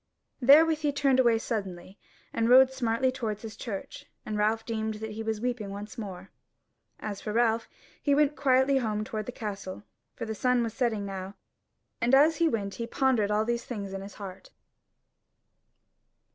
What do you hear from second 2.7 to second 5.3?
smartly towards his church; and Ralph deemed that he